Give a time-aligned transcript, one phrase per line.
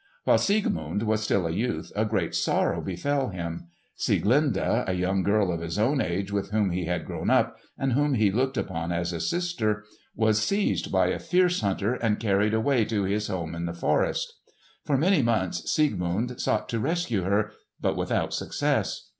[0.23, 3.67] While Siegmund was still a youth a great sorrow befell him.
[3.95, 7.93] Sieglinde a young girl of his own age with whom he had grown up, and
[7.93, 9.83] whom he looked upon as a sister,
[10.15, 14.33] was seized by a fierce hunter and carried away to his home in the forest.
[14.85, 19.07] For many months Siegmund sought to rescue her, but without success.